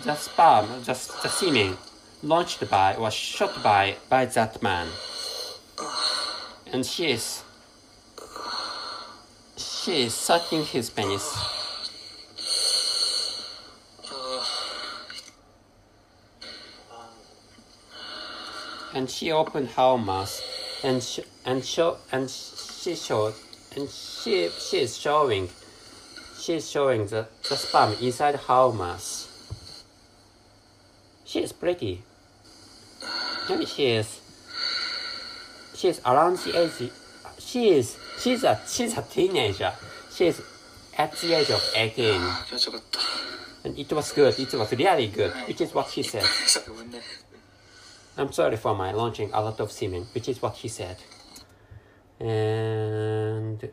[0.04, 1.78] the sperm, the, the semen
[2.22, 4.88] launched by or shot by by that man.
[6.72, 7.44] And she is
[9.58, 11.38] she is sucking his penis.
[18.94, 20.42] And she opened her mouth,
[20.84, 23.34] and sh- and show and she showed,
[23.76, 25.50] and she she is showing,
[26.40, 29.35] she is showing the, the sperm inside her mouth.
[31.26, 32.04] She is pretty.
[33.02, 34.22] I she is.
[35.76, 36.92] She is around the age.
[37.40, 37.98] She is.
[38.20, 38.62] She's a.
[38.68, 39.74] She's a teenager.
[40.12, 40.42] She is
[40.98, 42.22] at the age of 18.
[43.64, 44.40] And it was good.
[44.40, 46.24] It was really good, which is what she said.
[48.18, 50.98] I'm sorry for my launching a lot of semen, which is what she said.
[52.20, 53.70] And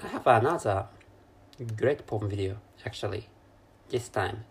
[0.00, 0.86] I have another
[1.76, 3.28] great poem video actually,
[3.88, 4.44] this time.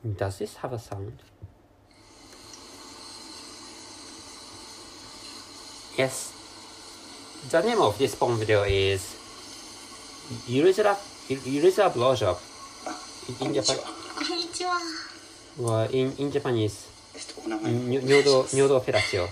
[0.00, 1.12] Does this have a sound?
[5.98, 6.32] Yes.
[7.50, 9.14] The name of this porn video is
[10.48, 10.96] Yurizura
[11.28, 12.38] Yurizura Blowjob.
[13.28, 13.76] In, in Japan.
[15.58, 16.86] Well, in, in Japanese.
[17.44, 19.28] Nudo Nudo Operatio.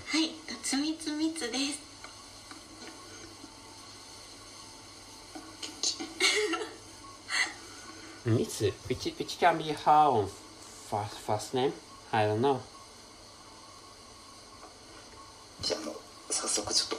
[8.25, 10.48] Mitsu, which, which can be harmful.
[10.89, 11.71] First, first name?
[12.11, 12.59] I don't know.
[15.61, 15.93] じゃああの
[16.29, 16.97] 早速ちょっと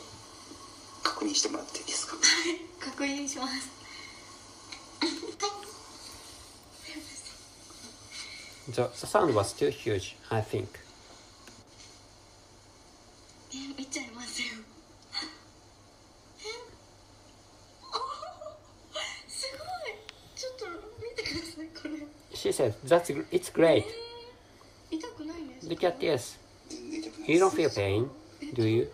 [1.02, 2.16] 確認してもらっていいですか
[2.78, 3.52] 確認します。
[3.52, 5.20] はい。
[8.70, 10.68] The, the sound was too huge, I think.
[22.84, 23.86] That's it's great.
[25.62, 26.36] Look at this.
[27.26, 28.10] You don't feel pain,
[28.54, 28.88] do you?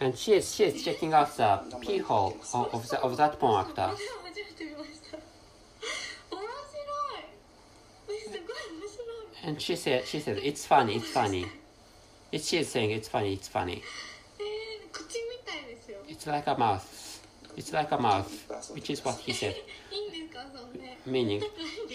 [0.00, 3.66] And she is she is checking out the keyhole of, of, the, of that porn
[3.66, 3.90] actor.
[9.42, 11.46] And she said she said it's funny, it's funny.
[12.32, 13.82] It, she is saying it's funny, it's funny.
[16.08, 17.06] It's like a mouth.
[17.56, 18.30] It's like a mouth,
[18.74, 19.56] which is what he said.
[21.06, 21.42] Meaning,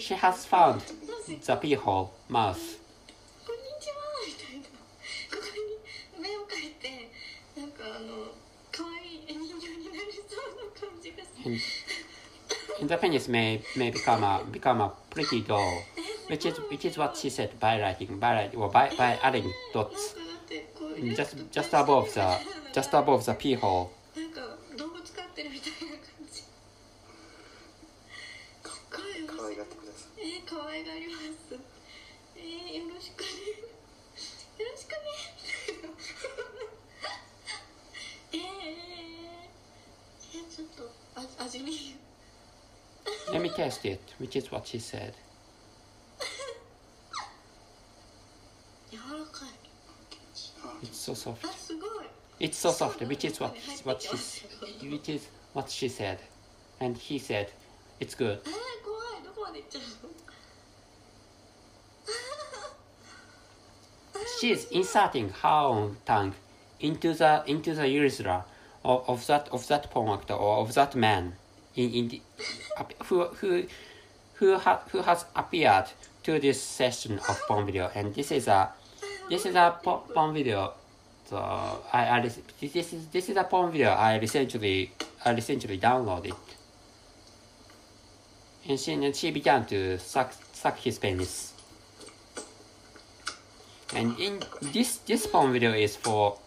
[0.02, 2.58] she has found the beehole mouse.
[2.58, 2.78] mouth.
[12.80, 15.82] and the penis may, may become a become a pretty doll,
[16.26, 19.52] which is which is what she said by writing by writing, or by, by adding
[19.72, 20.16] dots
[20.80, 22.38] mm, just just above the
[22.74, 23.92] just above the pee hole.
[30.81, 31.55] えー、可愛がります
[32.35, 33.27] えー、よろしくね
[34.57, 34.97] よろしくね
[38.33, 38.39] えー、
[40.33, 41.95] えー、ちょっとあ味見
[43.31, 45.13] Let me test it, which is what she said.
[48.89, 49.49] 柔らかい
[50.83, 51.45] It's so soft.
[51.47, 51.89] あすごい
[52.39, 54.45] It's so soft, which is what what she
[54.89, 56.19] which is what she said,
[56.79, 57.49] and he said,
[57.99, 58.39] it's good.
[58.45, 60.17] えー、怖いどこまで行っちゃうの
[64.40, 66.34] She is inserting her own tongue
[66.80, 68.44] into the into the urethra
[68.84, 71.34] of, of that of that porn actor or of that man
[71.76, 72.22] in, in the,
[73.04, 73.64] who who
[74.34, 75.86] who, ha, who has appeared
[76.24, 78.72] to this session of porn video and this is a
[79.30, 80.72] this is a po- porn video
[81.26, 81.36] so
[81.92, 82.20] I, I
[82.60, 84.92] this is this is a porn video I recently
[85.24, 86.36] I recently downloaded.
[88.68, 91.51] And she, and she began to suck suck his penis
[93.94, 96.38] and in this this porn video is for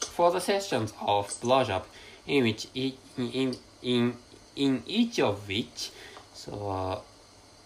[0.00, 1.84] for the sessions of blowjob
[2.26, 4.16] in which in in
[4.56, 5.90] in each of which
[6.34, 7.00] so uh,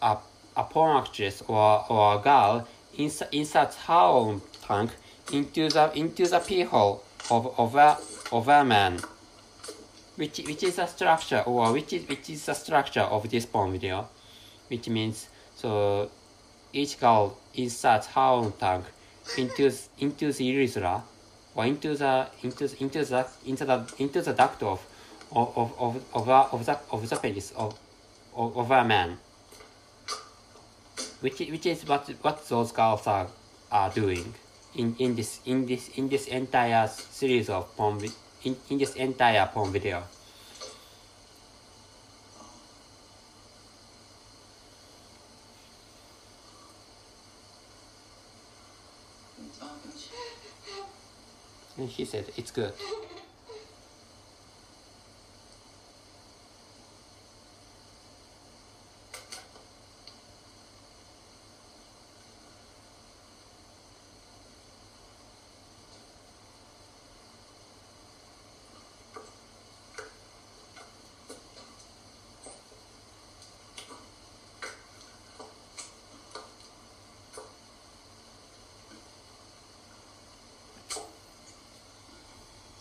[0.03, 0.18] a,
[0.57, 2.66] a porn actress or, or a girl
[2.97, 4.91] ins- inserts her own tongue
[5.33, 7.97] into the into the pee hole of, of a
[8.33, 9.01] of a man.
[10.16, 13.72] Which which is a structure or which is which is the structure of this porn
[13.72, 14.09] video.
[14.68, 16.11] Which means so
[16.72, 18.85] each girl inserts her own tongue
[19.37, 21.03] into into the urethra
[21.55, 24.81] or into the uh, into into the uh, into the uh, into the duct of
[25.33, 27.79] of of of, of the of the penis of,
[28.37, 29.18] of of a man.
[31.20, 33.26] Which which is what what those girls are
[33.70, 34.35] are doing
[34.74, 38.01] in in this in this in this entire series of porn
[38.45, 40.05] in, in this entire porn video
[51.79, 52.72] and he said it's good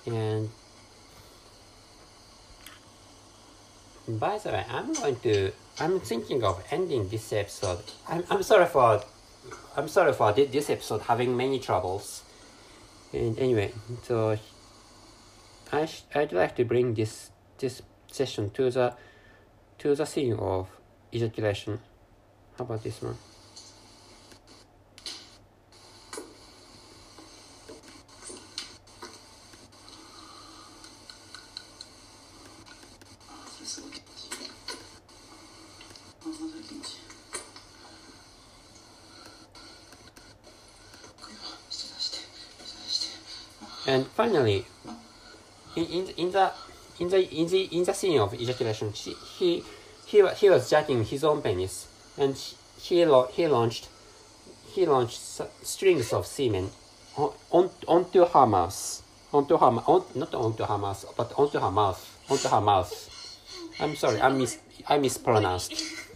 [0.08, 0.50] And
[4.20, 5.52] by the way, I'm going to.
[5.80, 7.84] I'm thinking of ending this episode.
[8.08, 9.02] I'm, I'm sorry for.
[9.76, 12.24] I'm sorry for thi- this episode having many troubles.
[13.14, 14.38] And anyway, so
[15.72, 18.96] I I'd like to bring this this session to the
[19.80, 20.68] to the scene of
[21.14, 21.80] ejaculation.
[22.58, 23.18] How about this one?
[43.88, 44.66] And finally,
[45.76, 45.86] in,
[46.18, 46.52] in, the
[47.00, 49.64] in the in the in the scene of ejaculation, he he
[50.06, 52.36] he, he was jacking his own penis, and
[52.80, 53.88] he he launched
[54.74, 55.20] he launched
[55.64, 56.70] strings of semen
[57.16, 59.02] on, on onto her mouth,
[59.32, 62.94] onto her on, not onto her mouth, but onto her mouth, onto her mouth.
[63.80, 64.58] I'm sorry, I mis
[64.88, 65.74] I mispronounced.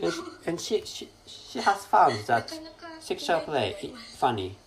[0.00, 0.12] and,
[0.46, 2.52] and she, she she has found that
[3.08, 3.74] sexual play
[4.18, 4.58] funny.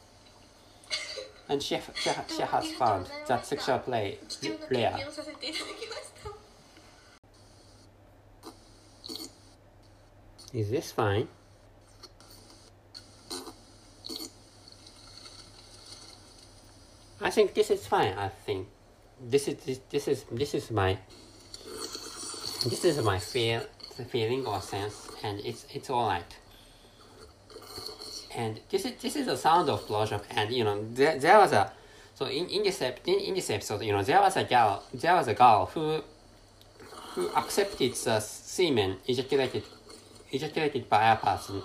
[1.48, 4.18] And she, she, she has found that sexual play
[4.72, 4.98] rare.
[10.54, 11.28] Is this fine?
[17.22, 18.14] I think this is fine.
[18.18, 18.68] I think
[19.22, 20.98] this is this, this is this is my
[22.66, 23.62] this is my feel
[24.10, 26.41] feeling or sense, and it's it's all right.
[28.36, 31.52] And this is this is the sound of blowjob, and you know there, there was
[31.52, 31.72] a
[32.16, 35.16] so in in this in, in this episode, you know there was a girl there
[35.16, 36.02] was a girl who
[37.14, 39.64] who accepted the semen ejaculated
[40.32, 41.62] ejaculated by a person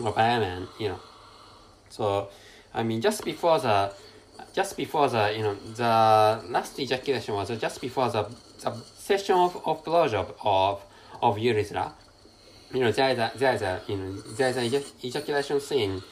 [0.00, 1.00] or by a man, you know.
[1.88, 2.28] So
[2.74, 3.92] I mean just before the
[4.54, 8.28] just before the you know the last ejaculation was just before the,
[8.62, 10.84] the session of, of blowjob of
[11.22, 11.94] of urethra.
[12.72, 15.60] You know there is a there is a you know there is an ejac- ejaculation
[15.60, 16.02] scene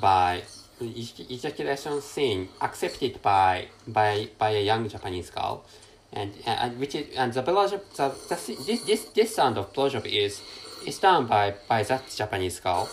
[0.00, 0.42] by
[0.80, 5.64] ejaculation scene accepted by by by a young Japanese girl,
[6.12, 10.06] and and which is and the blowjob the, the this this this sound of blowjob
[10.06, 10.40] is
[10.86, 12.88] is done by by that Japanese girl.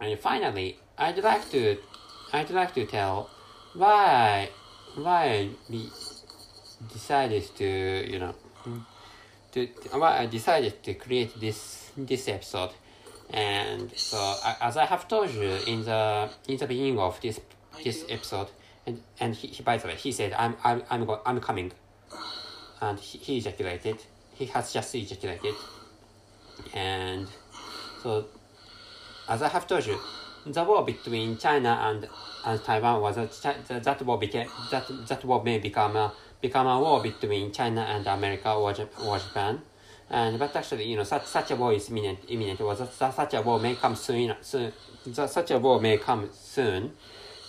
[0.00, 1.76] And finally, I'd like to
[2.32, 3.30] I'd like to tell
[3.74, 4.50] why
[4.96, 5.90] why we
[6.92, 7.66] decided to
[8.10, 8.34] you know
[9.52, 12.70] to uh, why I decided to create this this episode.
[13.32, 17.40] And so as I have told you in the in the beginning of this
[17.84, 18.48] this episode,
[18.86, 21.72] and and he, he by the way he said I'm I'm I'm go, I'm coming,
[22.80, 24.02] and he, he ejaculated.
[24.34, 25.54] He has just ejaculated,
[26.74, 27.28] and
[28.02, 28.26] so
[29.28, 29.98] as I have told you,
[30.44, 32.08] the war between China and,
[32.44, 33.28] and Taiwan was a,
[33.80, 38.06] that war became that that war may become a become a war between China and
[38.06, 38.74] America or,
[39.04, 39.62] or Japan.
[40.10, 42.18] And but actually, you know, such such a war is imminent.
[42.28, 42.60] Imminent.
[42.60, 44.34] Or such, a war may come soon.
[44.40, 44.72] Soon.
[45.12, 46.92] Such a war may come soon,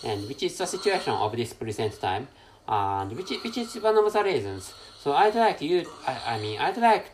[0.04, 2.28] and which is the situation of this present time,
[2.68, 4.74] and which which is one of the reasons.
[5.00, 5.86] So I'd like you.
[6.06, 7.10] I, I mean, I'd like,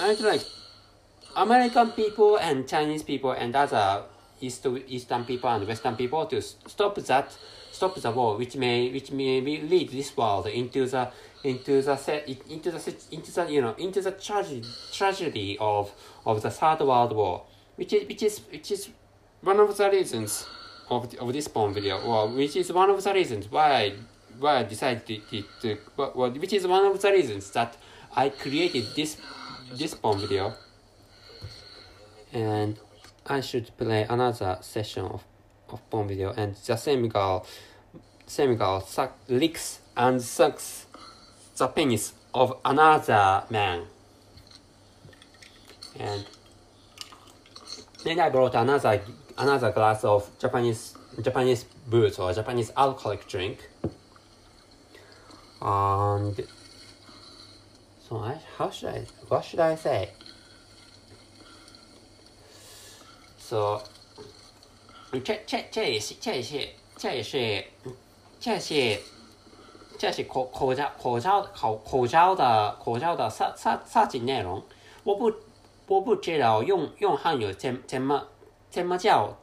[0.00, 0.42] I'd like
[1.36, 4.02] American people and Chinese people and other
[4.40, 7.36] East, Eastern people and Western people to stop that,
[7.70, 11.10] stop the war, which may which may lead this world into the
[11.44, 15.92] into the into the into the you know into the tragedy tragedy of
[16.24, 17.44] of the third world war,
[17.76, 18.88] which is which is which is
[19.40, 20.46] one of the reasons
[20.90, 23.92] of the, of this porn video, or which is one of the reasons why
[24.38, 27.76] why I decided to, to, well, which is one of the reasons that
[28.14, 29.16] I created this
[29.72, 30.54] this porn video.
[32.32, 32.78] And
[33.28, 35.24] I should play another session of,
[35.68, 37.46] of porn video and the same girl
[38.26, 40.86] same girl suck, licks and sucks
[41.56, 43.82] the penis of another man.
[45.98, 46.24] And
[48.04, 49.00] then I brought another
[49.36, 53.68] another glass of Japanese Japanese booze or Japanese alcoholic drink.
[55.60, 56.46] And
[58.08, 60.10] so I how should I what should I say
[63.48, 63.80] so
[65.24, 66.68] 这这这也是这也是
[66.98, 67.64] 这也是
[68.38, 69.00] 这是
[69.98, 74.62] 这是口口罩口罩口口罩的口罩的设设设计内容，
[75.02, 75.32] 我不
[75.86, 78.28] 我不知道用用汉语怎怎么
[78.68, 79.38] 怎么叫，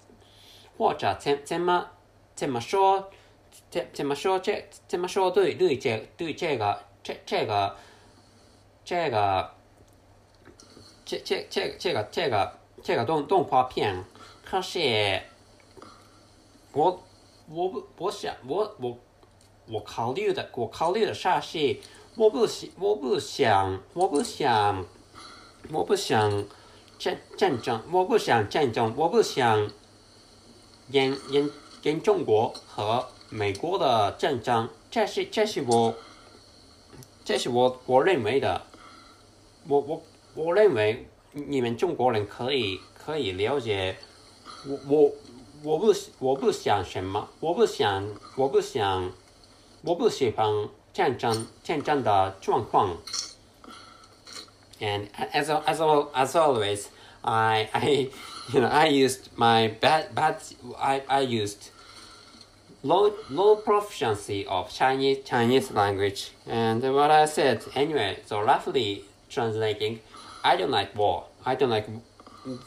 [0.78, 1.88] 或者怎怎么
[2.36, 3.10] 怎么说
[3.72, 7.76] 怎怎么说这怎么说对对这对这个这这个
[8.86, 9.52] 这个
[11.04, 14.06] 这这这这个这个这个这个动动画片，
[14.44, 15.20] 可是
[16.72, 17.04] 我
[17.50, 18.96] 我不我想我我
[19.66, 21.80] 我考虑的我考虑的啥是
[22.16, 24.86] 我不想我不想我不想
[25.72, 26.46] 我不想
[27.00, 29.72] 战战争我不想战争我不想
[30.90, 31.50] 演演
[31.82, 35.96] 演中国和美国的战争，这是这是我
[37.24, 38.62] 这是我我认为的，
[39.68, 40.04] 我我
[40.36, 43.97] 我认为你们中国人可以可以了解
[44.67, 45.13] 我我
[45.63, 49.13] 我不我不想什么，我不想我不想
[49.83, 52.97] 我不喜欢战争战争的状况。
[54.81, 56.87] And as al- as al- as always,
[57.21, 58.09] I I
[58.53, 60.37] you know I used my bad bad
[60.79, 61.69] I I used
[62.83, 68.17] low low proficiency of Chinese Chinese language and what I said anyway.
[68.27, 69.99] So roughly translating,
[70.46, 71.26] I don't like war.
[71.44, 71.88] I don't like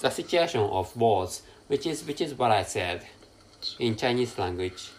[0.01, 3.07] the situation of wars, which is which is what I said
[3.79, 4.91] in Chinese language.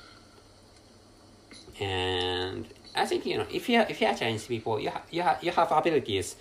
[1.82, 2.65] And
[2.95, 5.43] I think you know if you if you are Chinese people, you ha- you have
[5.43, 6.38] you have abilities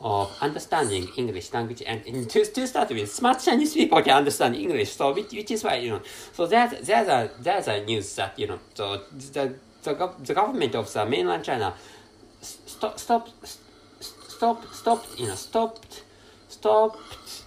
[0.00, 4.54] of understanding English language and in, to, to start with, smart Chinese people can understand
[4.54, 4.92] English.
[4.92, 6.02] So which, which is why you know
[6.32, 9.02] so there's there's a there's a news that you know so
[9.32, 11.74] the the, the government of the mainland China
[12.40, 13.62] stop stop stop
[14.42, 16.02] stopped stopped, you know stopped
[16.48, 17.44] stopped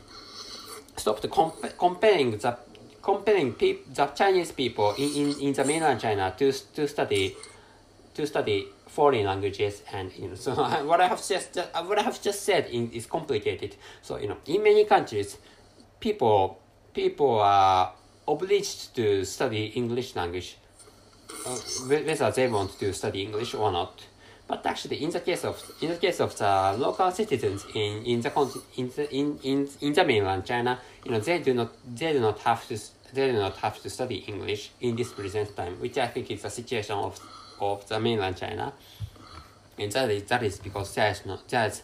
[0.95, 2.57] stopped comp- comparing the
[3.01, 7.35] comparing the Chinese people in, in, in the mainland China to to study
[8.13, 10.53] to study foreign languages and you know so
[10.85, 13.75] what I have just what I have just said in, is complicated.
[14.01, 15.37] So you know in many countries,
[15.99, 16.61] people
[16.93, 17.91] people are
[18.25, 20.55] obliged to study English language,
[21.45, 24.01] uh, whether they want to study English or not.
[24.47, 28.21] But actually, in the case of in the case of the local citizens in in
[28.21, 32.13] the in the, in, in in the mainland China, you know they do not they
[32.13, 32.77] do not have to
[33.13, 36.43] they do not have to study English in this present time, which I think is
[36.43, 37.19] the situation of
[37.59, 38.73] of the mainland China,
[39.79, 41.81] and that is that is because there is no there is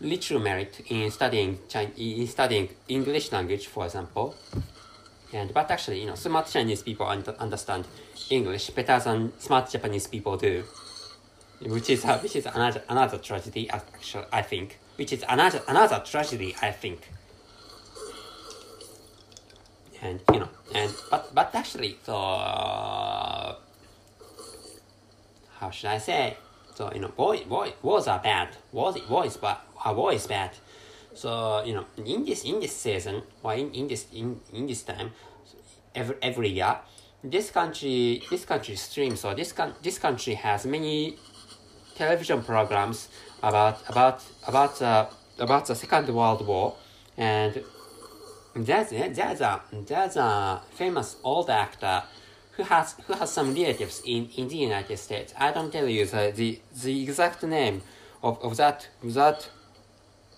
[0.00, 4.34] little merit in studying Chinese, in studying English language, for example.
[5.32, 7.86] And but actually, you know, smart Chinese people un understand
[8.30, 10.64] English better than smart Japanese people do,
[11.60, 13.68] which is uh, which is another another tragedy.
[13.70, 16.54] Actually, I think, which is another another tragedy.
[16.62, 17.08] I think.
[20.02, 23.56] And you know, and but but actually, so uh,
[25.58, 26.36] how should I say?
[26.74, 28.50] So you know, boy, boy, wars are bad.
[28.72, 29.56] Wars, war is bad.
[29.86, 30.50] War is bad.
[31.14, 34.82] So you know, in this in this season or in, in this in, in this
[34.82, 35.12] time,
[35.94, 36.76] every every year,
[37.24, 39.20] this country this country streams.
[39.20, 41.16] So this con- this country has many
[41.96, 43.08] television programs
[43.42, 45.06] about about about uh,
[45.38, 46.76] about the Second World War,
[47.16, 47.62] and
[48.54, 52.02] there's there's a there's a famous old actor
[52.52, 55.34] who has who has some relatives in, in the United States.
[55.38, 57.82] I don't tell you the the, the exact name
[58.22, 59.48] of, of that of that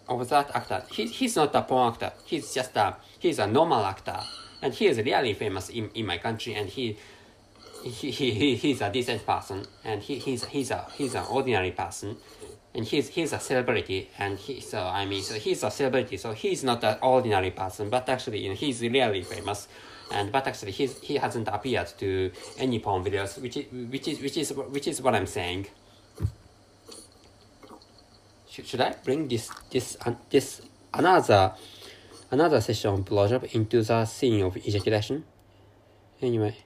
[0.08, 0.82] of that actor.
[0.90, 2.12] He, he's not a porn actor.
[2.24, 4.20] He's just a he's a normal actor,
[4.62, 6.54] and he is really famous in, in my country.
[6.54, 6.96] And he
[7.84, 12.16] he, he he's a decent person, and he, he's he's a he's an ordinary person,
[12.74, 16.32] and he's he's a celebrity, and he so I mean so he's a celebrity, so
[16.32, 19.68] he's not an ordinary person, but actually you know he's really famous
[20.10, 24.20] and but actually he's, he hasn't appeared to any porn videos, which is which is
[24.20, 25.66] which is which is what I'm saying.
[28.48, 30.62] Should, should I bring this this uh, this
[30.94, 31.52] another
[32.30, 35.24] another session of blowjob into the scene of ejaculation?
[36.20, 36.56] Anyway,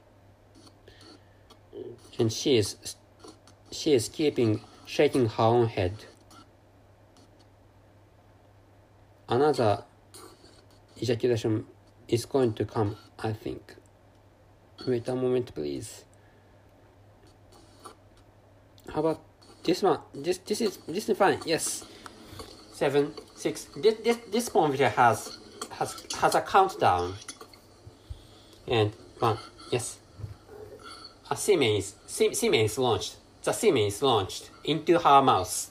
[2.19, 2.97] and she is
[3.71, 6.05] she is keeping shaking her own head.
[9.29, 9.85] Another
[11.01, 11.67] ejaculation
[12.09, 13.77] is going to come I think.
[14.87, 16.05] Wait a moment, please.
[18.93, 19.21] How about
[19.63, 20.01] this one?
[20.13, 21.39] This this is this is fine.
[21.47, 21.85] Yes.
[22.73, 23.69] Seven, six.
[23.77, 25.39] This this this porn video has
[25.71, 27.15] has has a countdown.
[28.67, 29.39] And one.
[29.71, 29.99] Yes.
[31.33, 33.17] A semen is semen is launched.
[33.43, 35.71] The semen is launched into her mouth.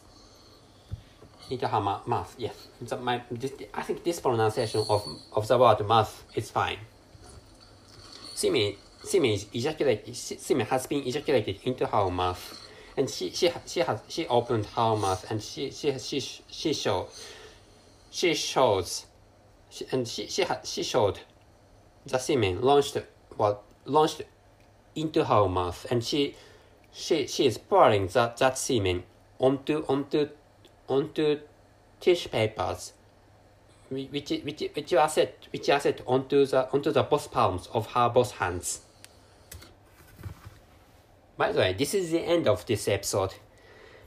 [1.51, 2.35] Into her mouth.
[2.37, 2.55] Yes.
[2.81, 5.01] The, my this, I think this pronunciation of
[5.33, 6.79] of the word mouth is fine
[8.41, 12.43] semen, semen is ejaculated, semen has been ejaculated into her mouth,
[12.97, 17.07] and she she she has she opened her mouth and she she she she showed
[18.09, 19.05] she shows
[19.69, 21.19] she, and she she had she showed
[22.05, 22.97] the semen launched
[23.37, 24.23] well launched
[24.95, 26.35] into her mouth and she
[26.91, 29.03] she she is pouring that that semen
[29.39, 30.29] onto onto
[30.87, 31.39] onto
[31.99, 32.93] tissue papers
[33.91, 37.87] which which which are set which are set onto the onto the both palms of
[37.87, 38.81] her both hands.
[41.37, 43.33] By the way, this is the end of this episode,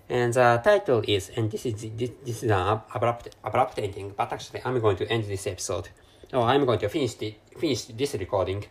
[0.09, 4.15] and the title is and this is this, this is an abrupt abrupt ending.
[4.17, 5.91] But actually, I'm going to end this episode.
[6.33, 8.65] Oh, I'm going to finish the finish this recording,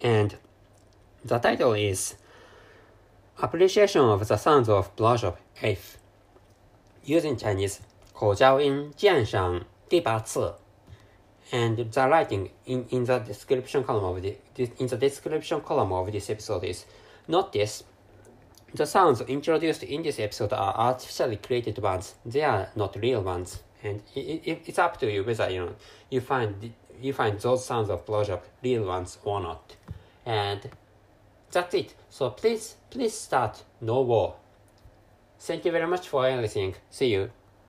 [0.00, 0.36] and
[1.24, 2.14] the title is
[3.42, 5.98] Appreciation of the Sounds of Bishop F.
[7.02, 7.80] Using Chinese,
[8.14, 10.54] Kojiaoin Jianshan Dibatsu.
[11.50, 14.36] And the writing in, in the description column of the
[14.78, 16.86] in the description column of this episode is
[17.26, 17.82] notice
[18.72, 22.14] the sounds introduced in this episode are artificially created ones.
[22.24, 25.74] They are not real ones, and it, it, it's up to you whether you know,
[26.10, 29.74] you find you find those sounds of blowjob real ones or not.
[30.24, 30.70] And
[31.50, 31.94] that's it.
[32.08, 33.62] So please please start.
[33.80, 34.36] No war.
[35.40, 36.74] Thank you very much for everything.
[36.90, 37.30] See you